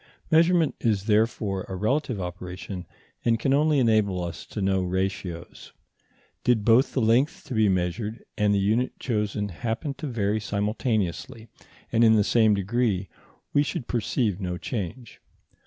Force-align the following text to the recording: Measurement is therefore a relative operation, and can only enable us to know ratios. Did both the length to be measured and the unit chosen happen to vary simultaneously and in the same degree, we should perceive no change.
Measurement 0.31 0.73
is 0.79 1.03
therefore 1.05 1.63
a 1.69 1.75
relative 1.75 2.19
operation, 2.19 2.87
and 3.23 3.39
can 3.39 3.53
only 3.53 3.77
enable 3.77 4.23
us 4.23 4.47
to 4.47 4.59
know 4.59 4.81
ratios. 4.81 5.73
Did 6.43 6.65
both 6.65 6.93
the 6.93 7.01
length 7.01 7.43
to 7.43 7.53
be 7.53 7.69
measured 7.69 8.23
and 8.35 8.51
the 8.51 8.57
unit 8.59 8.97
chosen 8.99 9.49
happen 9.49 9.93
to 9.99 10.07
vary 10.07 10.39
simultaneously 10.39 11.49
and 11.91 12.03
in 12.03 12.15
the 12.15 12.23
same 12.23 12.55
degree, 12.55 13.09
we 13.53 13.61
should 13.61 13.87
perceive 13.87 14.41
no 14.41 14.57
change. 14.57 15.21